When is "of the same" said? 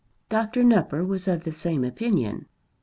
1.27-1.83